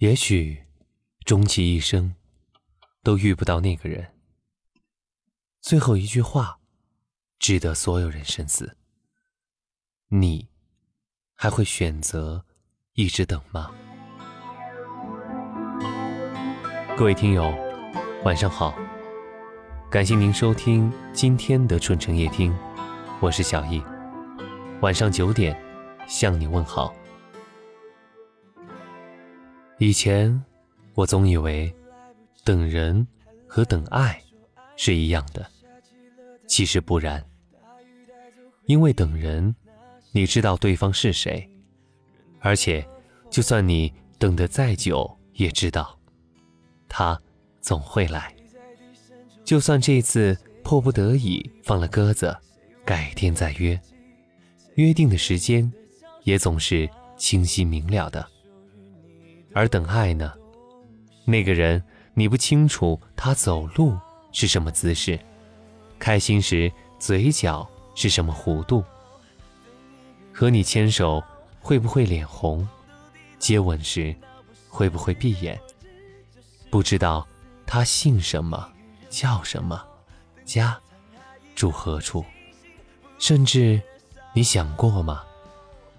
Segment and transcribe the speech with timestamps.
[0.00, 0.62] 也许，
[1.24, 2.14] 终其一生，
[3.02, 4.12] 都遇不到那个人。
[5.62, 6.58] 最后一句话，
[7.38, 8.76] 值得所有人深思。
[10.08, 10.48] 你，
[11.34, 12.44] 还会选择
[12.92, 13.70] 一直等吗？
[16.94, 17.50] 各位听友，
[18.22, 18.76] 晚上好，
[19.90, 22.54] 感谢您收听今天的春城夜听，
[23.18, 23.82] 我是小易，
[24.82, 25.58] 晚上九点
[26.06, 26.94] 向你问好。
[29.78, 30.42] 以前，
[30.94, 31.70] 我总以为
[32.44, 33.06] 等人
[33.46, 34.18] 和等爱
[34.76, 35.46] 是一样的。
[36.46, 37.22] 其实不然，
[38.64, 39.54] 因为等人，
[40.12, 41.46] 你知道对方是谁，
[42.40, 42.86] 而且，
[43.28, 45.98] 就算你等得再久，也知道，
[46.88, 47.20] 他
[47.60, 48.34] 总会来。
[49.44, 52.34] 就算这次迫不得已放了鸽子，
[52.84, 53.78] 改天再约，
[54.76, 55.70] 约定的时间，
[56.22, 58.26] 也总是清晰明了的。
[59.56, 60.34] 而等爱呢？
[61.24, 63.98] 那个人，你不清楚他走路
[64.30, 65.18] 是什么姿势。
[65.98, 68.84] 开心时嘴角是什么弧度？
[70.30, 71.24] 和你牵手
[71.58, 72.68] 会不会脸红？
[73.38, 74.14] 接吻时
[74.68, 75.58] 会不会闭眼？
[76.68, 77.26] 不知道
[77.64, 78.70] 他姓什么，
[79.08, 79.82] 叫什么，
[80.44, 80.78] 家
[81.54, 82.22] 住何处？
[83.18, 83.80] 甚至
[84.34, 85.24] 你想过吗？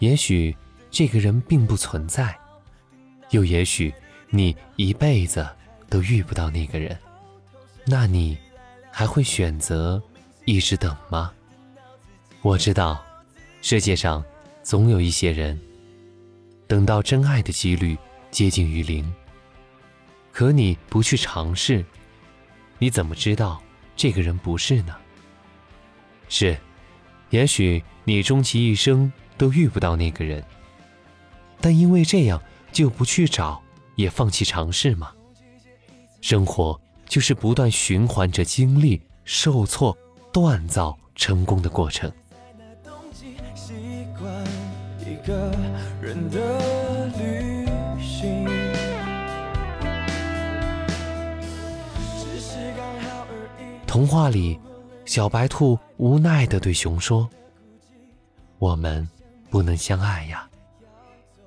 [0.00, 0.54] 也许
[0.90, 2.38] 这个人并不存在，
[3.30, 3.92] 又也许
[4.30, 5.46] 你一辈子
[5.88, 6.98] 都遇不到那个人。
[7.84, 8.36] 那你？
[8.98, 10.02] 还会选择
[10.46, 11.30] 一直等吗？
[12.40, 13.04] 我知道，
[13.60, 14.24] 世界上
[14.62, 15.60] 总有一些人，
[16.66, 17.94] 等到真爱的几率
[18.30, 19.12] 接近于零。
[20.32, 21.84] 可你不去尝试，
[22.78, 23.62] 你怎么知道
[23.96, 24.96] 这个人不是呢？
[26.30, 26.56] 是，
[27.28, 30.42] 也许你终其一生都遇不到那个人，
[31.60, 32.42] 但因为这样
[32.76, 33.62] 就不去找，
[33.94, 35.10] 也放弃尝试吗？
[36.20, 36.78] 生活。
[37.08, 39.96] 就是不断循环着经历受挫、
[40.32, 42.12] 锻造成功的过程。
[53.86, 54.58] 童话里，
[55.04, 57.30] 小白兔无奈的对熊说
[58.58, 59.08] ：“我们
[59.48, 60.50] 不能相爱呀，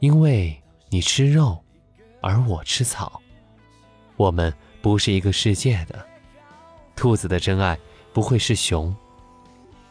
[0.00, 0.60] 因为
[0.94, 1.64] 你吃肉，
[2.22, 3.20] 而我吃草。
[4.16, 6.06] 我们。”不是一个世界的，
[6.94, 7.78] 兔子的真爱
[8.12, 8.94] 不会是熊。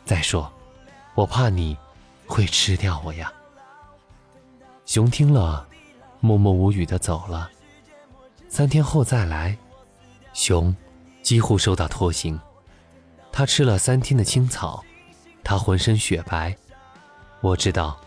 [0.06, 0.54] 再说，
[1.16, 1.76] 我怕你
[2.28, 3.34] 会吃掉我呀。
[4.86, 5.68] 熊听了，
[6.20, 7.50] 默默无语的走了。
[8.48, 9.58] 三天后再来，
[10.32, 10.76] 熊
[11.24, 12.40] 几乎受到拖行。
[13.32, 14.86] 他吃了三天的青草，
[15.44, 16.56] 他浑身雪白。
[17.42, 18.00] 我知道，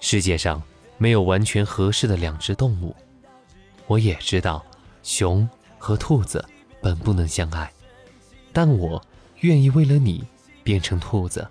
[0.00, 0.62] 世界上
[1.00, 2.94] 没有完全合适的两只动物。
[3.86, 4.62] 我也知道，
[5.02, 5.48] 熊。
[5.82, 6.44] 和兔子
[6.82, 7.72] 本不能相爱，
[8.52, 9.02] 但我
[9.38, 10.22] 愿意为了你
[10.62, 11.48] 变成兔子。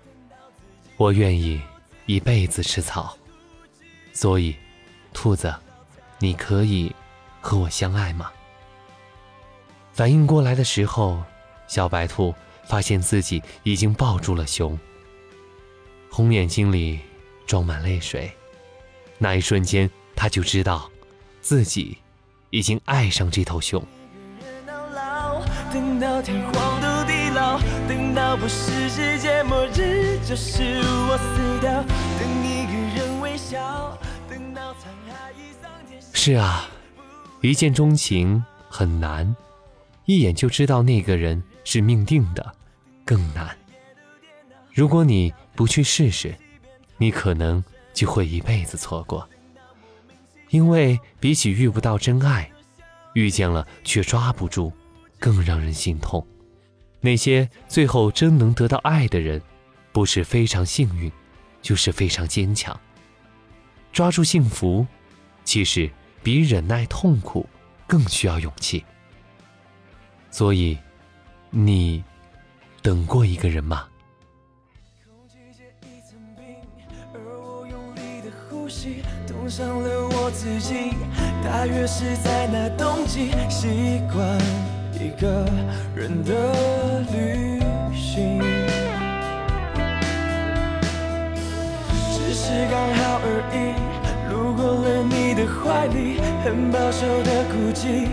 [0.96, 1.60] 我愿意
[2.06, 3.18] 一辈子吃草，
[4.12, 4.54] 所以，
[5.12, 5.52] 兔子，
[6.20, 6.94] 你可以
[7.40, 8.30] 和我相爱吗？
[9.92, 11.20] 反应过来的时候，
[11.66, 12.32] 小白兔
[12.64, 14.78] 发现自己已经抱住了熊，
[16.08, 17.00] 红眼睛里
[17.48, 18.30] 装满泪水。
[19.22, 20.90] 那一瞬间，他就知道，
[21.42, 21.98] 自己
[22.48, 23.84] 已经爱上这头熊。
[25.70, 31.84] 等到天荒都地老，等到不是世界末日，就是我死掉。
[32.18, 33.96] 等一个人微笑，
[34.28, 36.00] 等到沧海一桑田。
[36.12, 36.68] 是啊，
[37.42, 39.36] 一见钟情很难，
[40.06, 42.54] 一眼就知道那个人是命定的
[43.04, 43.56] 更难。
[44.72, 46.34] 如果你不去试试，
[46.96, 47.62] 你可能
[48.00, 49.28] 就会一辈子错过。
[50.48, 52.50] 因为比起遇不到真爱，
[53.12, 54.72] 遇见了却抓不住。
[55.18, 56.26] 更让人心痛。
[57.02, 59.42] 那些最后真能得到爱的人，
[59.92, 61.12] 不是非常幸运，
[61.60, 62.74] 就是非常坚强。
[63.92, 64.86] 抓住幸福，
[65.44, 65.90] 其实
[66.22, 67.46] 比忍耐痛苦
[67.86, 68.82] 更需要勇气。
[70.30, 70.78] 所以，
[71.50, 72.02] 你
[72.80, 73.89] 等过一个人吗？
[79.50, 80.92] 伤了我自己
[81.42, 84.38] 大约是在那冬季，习惯。
[84.94, 85.44] 一个
[85.92, 87.60] 人的旅
[87.92, 88.40] 行，
[92.12, 93.74] 只是刚好而已。
[94.32, 98.06] 路过了你的怀里，很保守的孤寂。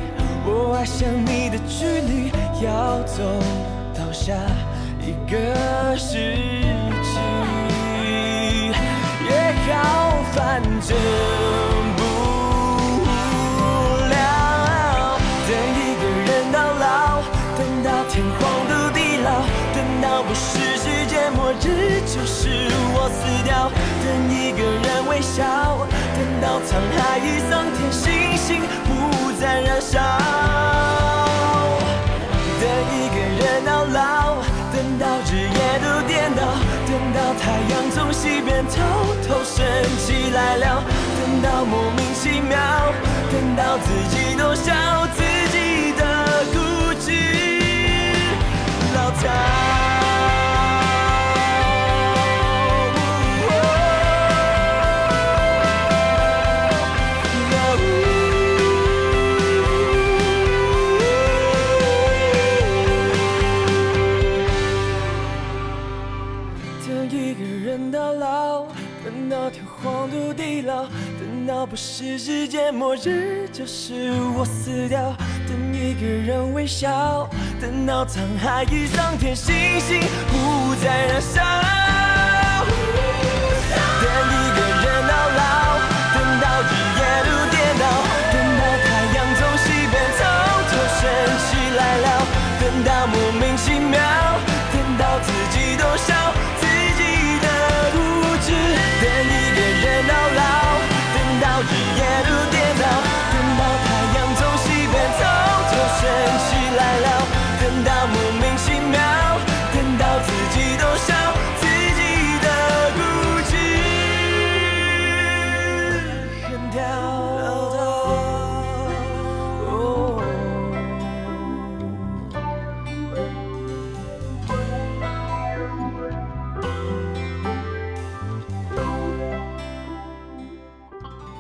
[0.43, 2.31] 我爱上你的距离，
[2.65, 3.21] 要走
[3.93, 4.33] 到下
[5.01, 5.35] 一个
[5.95, 6.17] 世
[7.03, 7.21] 纪
[9.29, 10.97] 也好，反正
[22.05, 22.47] 就是
[22.93, 23.71] 我死掉，
[24.03, 25.43] 等一个人微笑，
[26.15, 29.99] 等到沧海已桑田，星星不再燃烧，
[32.61, 34.37] 等一个人到老，
[34.71, 36.41] 等到日夜都颠倒，
[36.85, 38.75] 等到太阳从西边偷
[39.27, 39.65] 偷升
[39.97, 40.83] 起来了，
[41.17, 42.57] 等到莫名其妙，
[43.31, 44.71] 等到自己都笑
[45.15, 46.03] 自己的
[46.53, 47.11] 固执，
[48.95, 49.46] 老套。
[71.77, 75.15] 是世界末日，就是我死掉。
[75.47, 77.29] 等一个人微笑，
[77.61, 81.41] 等到沧海已桑田，星星不再燃烧。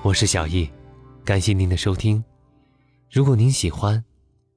[0.07, 0.69] 我是小易，
[1.25, 2.23] 感谢您的收听。
[3.11, 4.01] 如果您喜欢，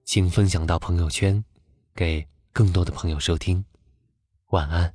[0.04, 1.44] 请分享到朋友圈，
[1.92, 3.64] 给更多的朋友收听。
[4.50, 4.94] 晚安。